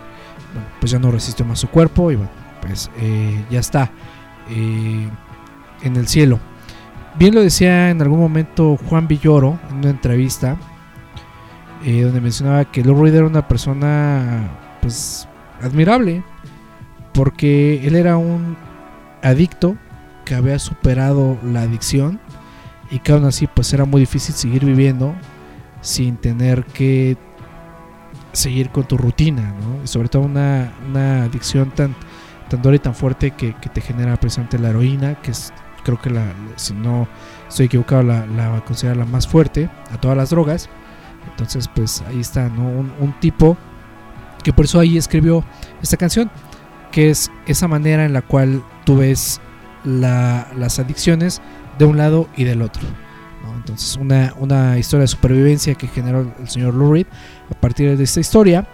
[0.80, 3.91] Pues ya no resistió más su cuerpo y bueno, pues eh, ya está
[4.49, 5.09] eh,
[5.82, 6.39] en el cielo.
[7.15, 10.57] Bien lo decía en algún momento Juan Villoro en una entrevista
[11.86, 14.49] eh, donde mencionaba que Lou Reed era una persona
[14.82, 15.28] pues
[15.61, 16.24] admirable
[17.13, 18.57] porque él era un
[19.21, 19.76] adicto
[20.26, 22.19] que había superado la adicción
[22.93, 25.13] y que aún así pues era muy difícil seguir viviendo
[25.81, 27.17] sin tener que
[28.31, 29.83] seguir con tu rutina, ¿no?
[29.83, 31.95] Y sobre todo una, una adicción tan,
[32.49, 35.99] tan dura y tan fuerte que, que te genera precisamente la heroína, que es creo
[36.01, 36.23] que la,
[36.55, 37.07] si no
[37.49, 40.69] estoy equivocado la, la considera la más fuerte a todas las drogas.
[41.29, 42.63] Entonces pues ahí está, ¿no?
[42.67, 43.57] Un, un tipo
[44.43, 45.43] que por eso ahí escribió
[45.81, 46.29] esta canción,
[46.91, 49.41] que es esa manera en la cual tú ves
[49.83, 51.41] la- las adicciones
[51.78, 52.82] de un lado y del otro.
[53.63, 58.19] Entonces una, una historia de supervivencia que generó el señor Lou a partir de esta
[58.19, 58.67] historia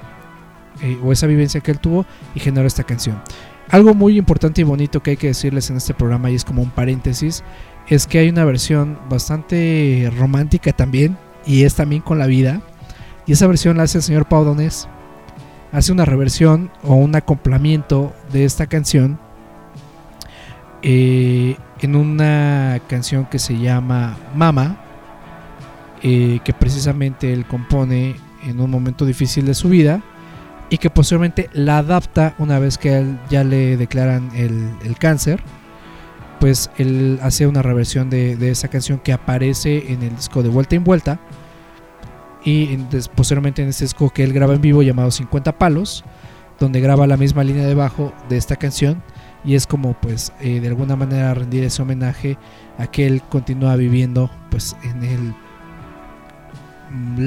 [0.82, 3.22] eh, o esa vivencia que él tuvo y generó esta canción.
[3.70, 6.64] Algo muy importante y bonito que hay que decirles en este programa y es como
[6.64, 7.43] un paréntesis
[7.88, 12.62] es que hay una versión bastante romántica también y es también con la vida
[13.28, 14.88] y esa versión la hace el señor Pau Donés
[15.72, 19.20] hace una reversión o un acoplamiento de esta canción
[20.82, 24.77] eh, en una canción que se llama Mama
[26.01, 30.01] eh, que precisamente él compone en un momento difícil de su vida
[30.69, 35.41] y que posteriormente la adapta una vez que ya le declaran el, el cáncer.
[36.39, 40.47] Pues él hace una reversión de, de esa canción que aparece en el disco de
[40.47, 41.19] Vuelta en Vuelta
[42.45, 46.05] y en- posteriormente en este disco que él graba en vivo llamado 50 Palos,
[46.57, 49.03] donde graba la misma línea de bajo de esta canción
[49.44, 52.38] y es como pues eh, de alguna manera rendir ese homenaje
[52.78, 55.34] a que él continúa viviendo pues en el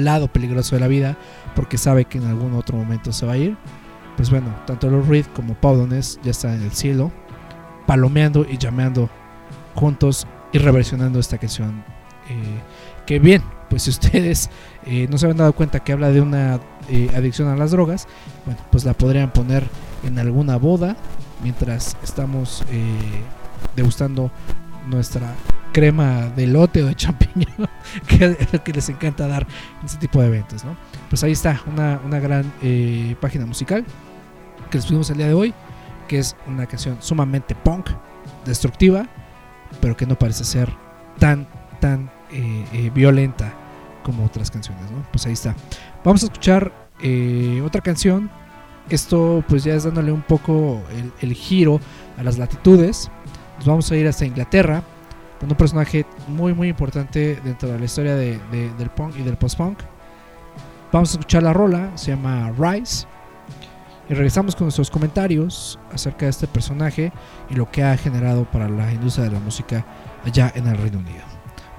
[0.03, 1.17] lado peligroso de la vida
[1.55, 3.57] porque sabe que en algún otro momento se va a ir.
[4.15, 7.11] Pues bueno, tanto Lou Reed como Pau Donés ya están en el cielo,
[7.87, 9.09] palomeando y llameando
[9.73, 11.83] juntos y reversionando esta canción.
[12.29, 12.59] Eh,
[13.07, 14.51] que bien, pues si ustedes
[14.85, 16.59] eh, no se habían dado cuenta que habla de una
[17.15, 18.07] adicción a las drogas,
[18.45, 19.67] bueno, pues la podrían poner
[20.03, 20.95] en alguna boda
[21.41, 23.23] mientras estamos eh,
[23.75, 24.31] degustando
[24.87, 25.35] nuestra
[25.73, 27.67] crema de lote o de champiñón,
[28.07, 29.45] que que les encanta dar
[29.79, 30.77] en este tipo de eventos, ¿no?
[31.09, 33.83] Pues ahí está, una, una gran eh, página musical
[34.69, 35.53] que les pusimos el día de hoy,
[36.07, 37.89] que es una canción sumamente punk,
[38.45, 39.07] destructiva,
[39.81, 40.71] pero que no parece ser
[41.19, 41.47] tan,
[41.79, 43.53] tan eh, eh, violenta
[44.03, 45.05] como otras canciones, ¿no?
[45.11, 45.55] Pues ahí está.
[46.03, 46.71] Vamos a escuchar
[47.65, 48.29] otra canción.
[48.89, 50.81] Esto pues ya es dándole un poco
[51.21, 51.79] el, giro
[52.17, 53.09] a las latitudes.
[53.57, 54.83] Nos vamos a ir hasta Inglaterra
[55.39, 59.23] con un personaje muy muy importante dentro de la historia de- de- del punk y
[59.23, 59.79] del post-punk.
[60.91, 63.07] Vamos a escuchar la rola, se llama Rise.
[64.09, 67.11] Y regresamos con nuestros comentarios acerca de este personaje
[67.49, 69.85] y lo que ha generado para la industria de la música
[70.25, 71.23] allá en el Reino Unido.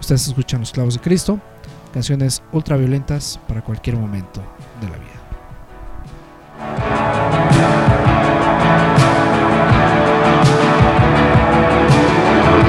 [0.01, 1.39] Ustedes escuchan Los Clavos de Cristo,
[1.93, 4.41] canciones ultra violentas para cualquier momento
[4.81, 5.21] de la vida.
[6.57, 6.65] Los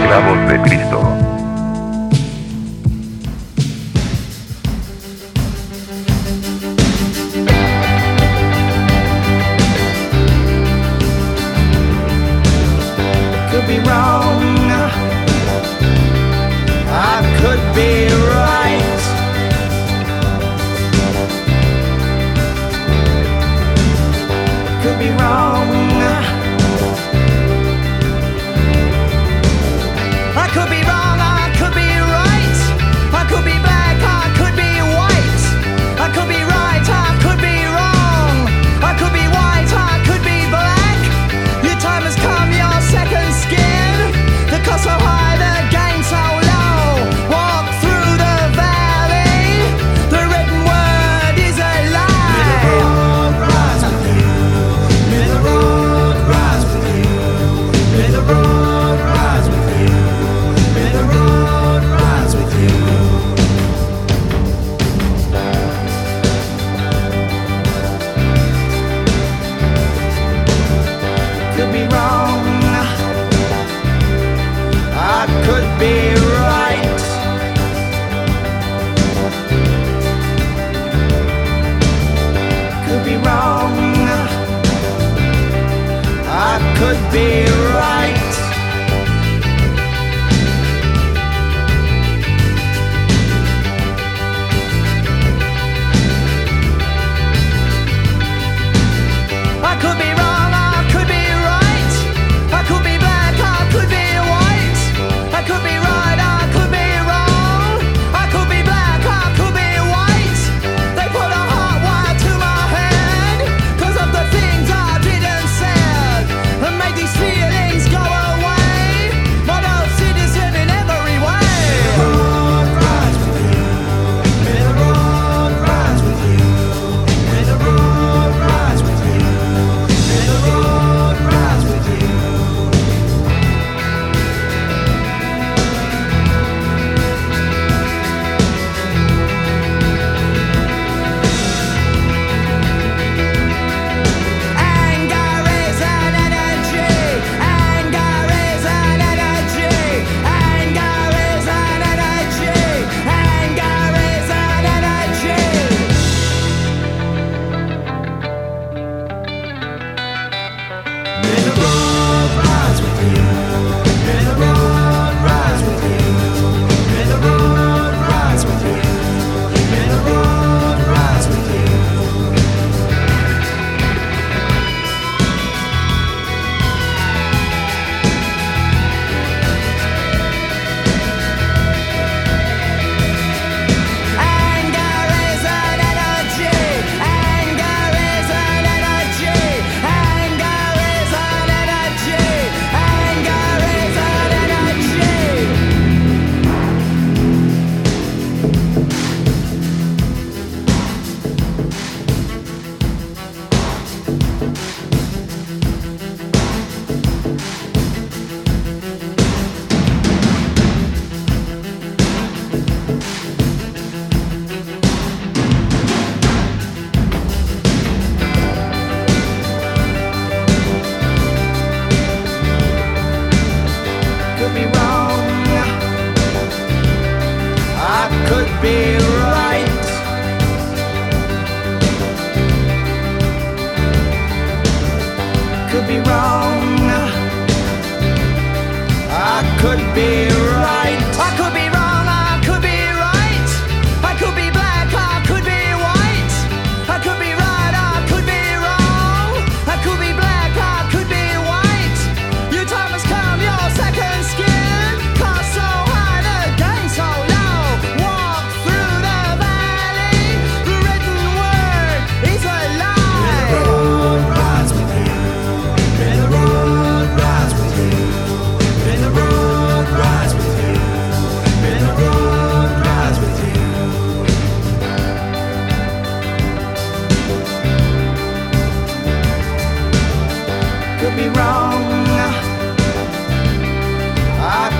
[0.07, 1.01] clavos de Cristo.
[13.51, 14.34] could be wrong.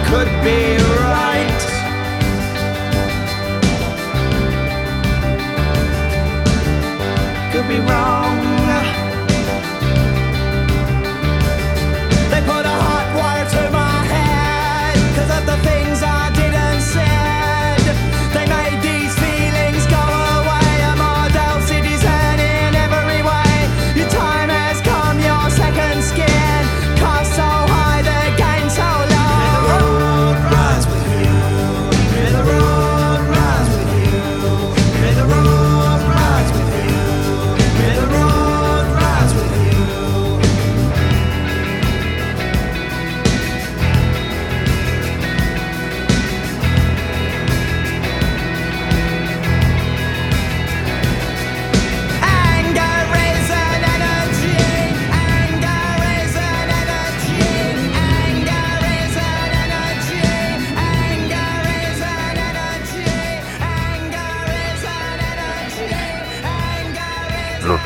[0.08, 0.95] Could be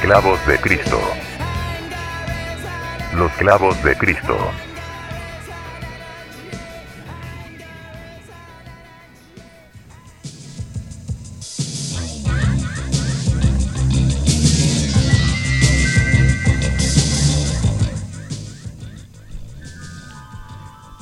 [0.10, 1.00] clavos de Cristo.
[3.16, 4.36] Los clavos de Cristo.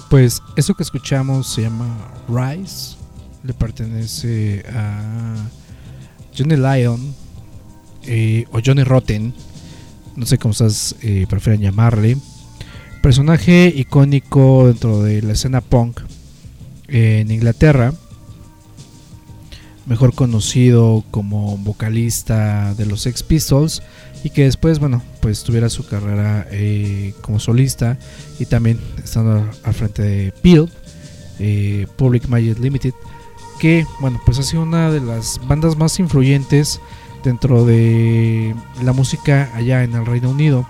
[0.10, 1.88] Pues eso que escuchamos se llama
[2.28, 2.98] Rise.
[3.44, 5.34] Le pertenece a
[6.38, 7.27] Johnny Lyon
[8.04, 9.34] eh, o Johnny Rotten.
[10.16, 12.18] No sé cómo ustedes eh, prefieren llamarle.
[13.02, 16.02] Personaje icónico dentro de la escena punk
[16.88, 17.94] en Inglaterra.
[19.86, 23.82] Mejor conocido como vocalista de los Sex Pistols.
[24.24, 27.98] Y que después, bueno, pues tuviera su carrera eh, como solista
[28.40, 30.70] y también estando al frente de Peel,
[31.40, 32.94] eh, Public Magic Limited,
[33.60, 36.80] que bueno, pues ha sido una de las bandas más influyentes
[37.28, 40.66] dentro de la música allá en el Reino Unido,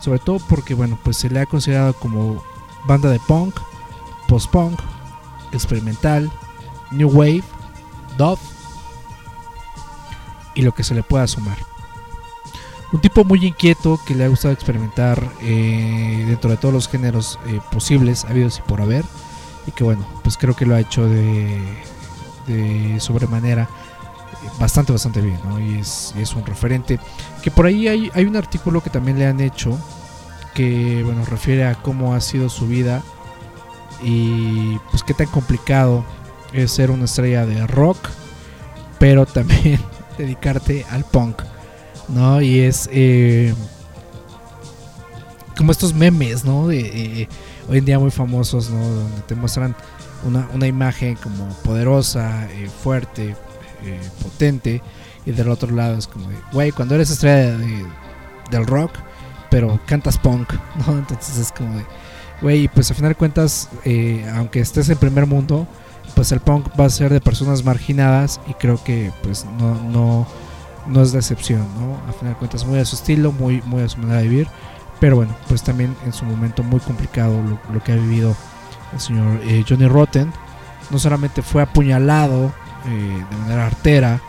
[0.00, 2.42] sobre todo porque bueno, pues se le ha considerado como
[2.86, 3.58] banda de punk,
[4.28, 4.78] post-punk,
[5.52, 6.30] experimental,
[6.90, 7.42] new wave,
[8.18, 8.38] dub
[10.54, 11.56] y lo que se le pueda sumar.
[12.92, 17.40] Un tipo muy inquieto que le ha gustado experimentar eh, dentro de todos los géneros
[17.46, 19.04] eh, posibles, habidos y por haber.
[19.66, 21.80] Y que bueno, pues creo que lo ha hecho de,
[23.00, 23.68] sobremanera
[24.58, 25.38] bastante, bastante bien.
[25.44, 25.60] ¿no?
[25.60, 26.98] Y, es, es un referente.
[27.42, 29.78] Que por ahí hay, hay un artículo que también le han hecho
[30.54, 33.02] que bueno, refiere a cómo ha sido su vida
[34.02, 36.04] y pues qué tan complicado
[36.52, 37.98] es ser una estrella de rock,
[38.98, 39.80] pero también
[40.18, 41.42] dedicarte al punk.
[42.08, 42.40] ¿no?
[42.40, 43.54] Y es eh,
[45.56, 46.68] como estos memes, ¿no?
[46.68, 47.28] De, eh,
[47.68, 48.78] hoy en día muy famosos, ¿no?
[48.78, 49.74] Donde te muestran
[50.24, 53.36] una, una imagen como poderosa, eh, fuerte,
[53.84, 54.82] eh, potente,
[55.26, 57.86] y del otro lado es como, de, güey, cuando eres estrella de-
[58.50, 58.92] del rock,
[59.50, 60.52] pero cantas punk,
[60.86, 60.98] ¿no?
[60.98, 61.84] Entonces es como de,
[62.42, 65.66] güey, pues al final de cuentas, eh, aunque estés en primer mundo,
[66.14, 70.26] pues el punk va a ser de personas marginadas y creo que pues no, no,
[70.86, 71.96] no es de excepción, ¿no?
[72.08, 74.48] A final de cuentas muy a su estilo, muy, muy a su manera de vivir,
[75.00, 78.36] pero bueno, pues también en su momento muy complicado lo, lo que ha vivido
[78.92, 80.30] el señor eh, Johnny Rotten.
[80.90, 82.52] No solamente fue apuñalado
[82.86, 84.20] eh, de manera artera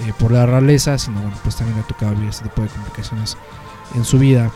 [0.00, 3.36] eh, por la realeza, sino bueno, pues también ha tocado vivir este tipo de complicaciones
[3.94, 4.50] en su vida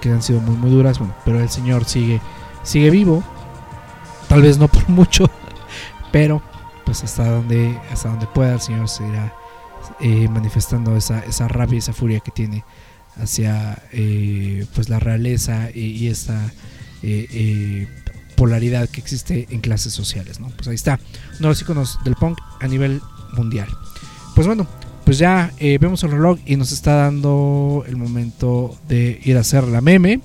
[0.00, 2.20] que han sido muy muy duras, bueno, pero el señor sigue
[2.62, 3.22] sigue vivo,
[4.28, 5.30] tal vez no por mucho,
[6.12, 6.42] pero
[6.84, 9.34] pues hasta donde hasta donde pueda el señor seguirá
[10.00, 12.64] eh, manifestando esa, esa rabia esa furia que tiene
[13.16, 13.82] hacia
[14.74, 16.52] pues la realeza y, esta
[18.36, 20.98] polaridad que existe en clases sociales pues ahí está
[21.38, 23.00] uno de los iconos del punk a nivel
[23.36, 23.68] mundial.
[24.34, 24.66] Pues bueno
[25.04, 29.40] pues ya eh, vemos el reloj y nos está dando el momento de ir a
[29.40, 30.20] hacer la meme.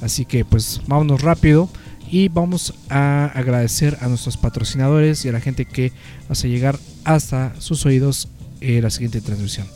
[0.00, 1.68] Así que pues vámonos rápido
[2.08, 5.92] y vamos a agradecer a nuestros patrocinadores y a la gente que
[6.28, 8.28] hace llegar hasta sus oídos
[8.60, 9.66] eh, la siguiente transmisión.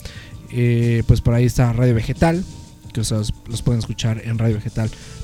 [0.52, 2.44] Eh, pues por ahí está Radio Vegetal,
[2.92, 5.17] que ustedes los pueden escuchar en radiovegetal.caster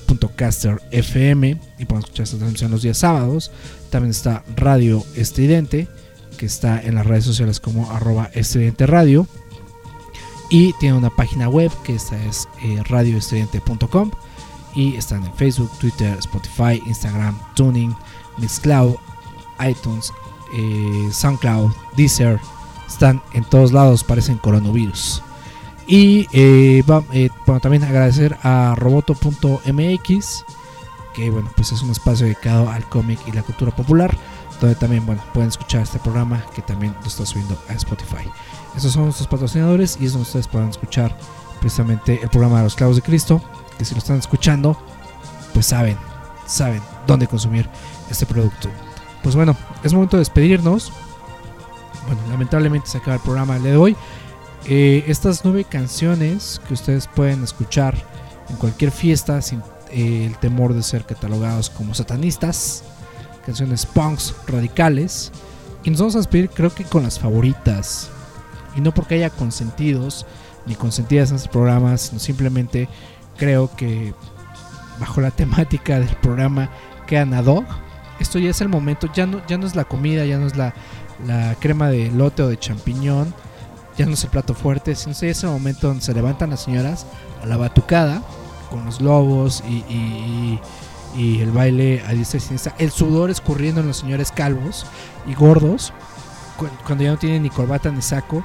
[0.90, 3.50] FM y pueden escuchar esta transmisión los días sábados.
[3.90, 5.88] También está Radio Estridente,
[6.36, 9.26] que está en las redes sociales como arroba estridente radio.
[10.50, 12.82] Y tiene una página web que esta es eh,
[14.74, 17.94] y están en Facebook, Twitter, Spotify, Instagram, Tuning,
[18.38, 18.96] Mixcloud,
[19.66, 20.12] iTunes,
[20.55, 22.40] eh, SoundCloud, Deezer.
[22.88, 25.23] Están en todos lados, parecen coronavirus.
[25.87, 30.45] Y eh, va- eh, bueno, también agradecer a roboto.mx,
[31.14, 34.16] que bueno, pues es un espacio dedicado al cómic y la cultura popular,
[34.61, 38.28] donde también bueno, pueden escuchar este programa que también lo está subiendo a Spotify.
[38.76, 41.16] Estos son nuestros patrocinadores y es donde ustedes pueden escuchar
[41.61, 43.41] precisamente el programa de los clavos de Cristo,
[43.78, 44.76] que si lo están escuchando,
[45.53, 45.97] pues saben,
[46.47, 47.68] saben dónde consumir
[48.11, 48.68] este producto.
[49.22, 50.93] Pues bueno, es momento de despedirnos.
[52.07, 53.97] Bueno, lamentablemente se acaba el programa de hoy.
[54.66, 57.94] Eh, estas nueve canciones que ustedes pueden escuchar
[58.48, 59.60] en cualquier fiesta sin
[59.90, 62.82] eh, el temor de ser catalogados como satanistas,
[63.44, 65.32] canciones punks radicales.
[65.82, 68.08] Y nos vamos a despedir creo que con las favoritas.
[68.74, 70.24] Y no porque haya consentidos
[70.66, 72.88] ni consentidas en este programa, sino simplemente
[73.36, 74.14] creo que
[74.98, 76.70] bajo la temática del programa
[77.06, 77.66] quedan ad hoc.
[78.18, 80.56] Esto ya es el momento, ya no, ya no es la comida, ya no es
[80.56, 80.72] la,
[81.26, 83.34] la crema de lote o de champiñón,
[83.97, 87.07] ya no es el plato fuerte, sino es el momento donde se levantan las señoras
[87.42, 88.22] a la batucada
[88.70, 90.59] con los globos y,
[91.16, 92.40] el baile a diestra
[92.78, 94.84] el sudor escurriendo en los señores calvos
[95.28, 95.92] y gordos,
[96.57, 98.45] cu- cuando ya no tienen ni corbata ni saco,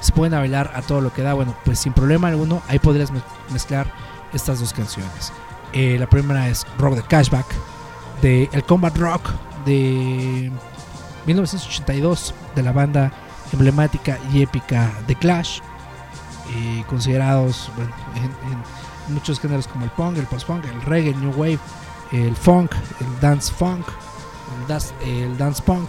[0.00, 1.34] se pueden bailar a todo lo que da.
[1.34, 3.92] Bueno, pues sin problema alguno, ahí podrías mez- mezclar
[4.32, 5.32] estas dos canciones.
[5.74, 7.46] Eh, la primera es Rock the Cashback
[8.22, 9.28] de el Combat Rock
[9.66, 10.50] de
[11.26, 13.12] 1982 de la banda
[13.52, 15.60] emblemática y épica de Clash,
[16.88, 21.58] considerados en, muchos géneros como el punk, el post-punk, el reggae, el new wave,
[22.12, 23.86] el funk, el dance funk,
[25.04, 25.88] el, dance punk,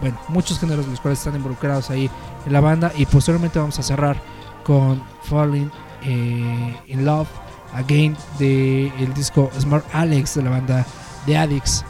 [0.00, 2.10] bueno, muchos géneros los cuales están involucrados ahí
[2.46, 2.92] en la banda.
[2.96, 4.20] Y posteriormente vamos a cerrar
[4.64, 5.70] con Falling
[6.02, 7.28] eh, in Love
[7.74, 10.86] Again de el disco Smart Alex de la banda
[11.26, 11.84] de Addicts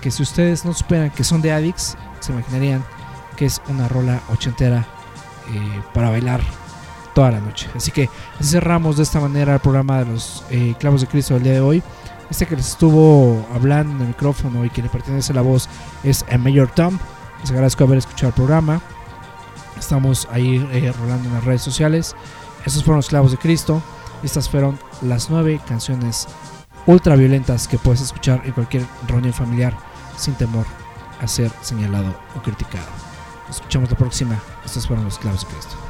[0.00, 2.84] que si ustedes no superan que son de Addicts se imaginarían
[3.40, 4.86] que es una rola ochentera
[5.48, 6.42] eh, para bailar
[7.14, 8.10] toda la noche así que
[8.42, 11.60] cerramos de esta manera el programa de los eh, clavos de Cristo del día de
[11.60, 11.82] hoy
[12.30, 15.70] este que les estuvo hablando en el micrófono y que le pertenece la voz
[16.04, 16.98] es a Mayor Tom
[17.40, 18.82] les agradezco haber escuchado el programa
[19.80, 22.14] Estamos ahí eh, rolando en las redes sociales.
[22.66, 23.82] Estos fueron los clavos de Cristo.
[24.22, 26.28] Estas fueron las nueve canciones
[26.86, 29.74] ultra violentas que puedes escuchar en cualquier reunión familiar
[30.18, 30.66] sin temor
[31.18, 33.09] a ser señalado o criticado.
[33.50, 34.40] Escuchamos la próxima.
[34.64, 35.89] Estos fueron los clavos de Cristo.